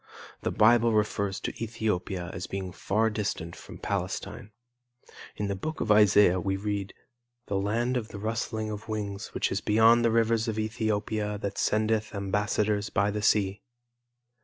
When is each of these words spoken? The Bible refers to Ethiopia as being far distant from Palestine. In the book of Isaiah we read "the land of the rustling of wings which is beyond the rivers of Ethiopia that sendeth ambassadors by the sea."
The 0.41 0.49
Bible 0.49 0.93
refers 0.93 1.39
to 1.41 1.53
Ethiopia 1.63 2.31
as 2.33 2.47
being 2.47 2.71
far 2.71 3.11
distant 3.11 3.55
from 3.55 3.77
Palestine. 3.77 4.49
In 5.35 5.45
the 5.47 5.55
book 5.55 5.79
of 5.79 5.91
Isaiah 5.91 6.39
we 6.39 6.55
read 6.57 6.95
"the 7.45 7.57
land 7.59 7.97
of 7.97 8.07
the 8.07 8.17
rustling 8.17 8.71
of 8.71 8.89
wings 8.89 9.27
which 9.35 9.51
is 9.51 9.61
beyond 9.61 10.03
the 10.03 10.09
rivers 10.09 10.47
of 10.47 10.57
Ethiopia 10.57 11.37
that 11.43 11.59
sendeth 11.59 12.15
ambassadors 12.15 12.89
by 12.89 13.11
the 13.11 13.21
sea." 13.21 13.61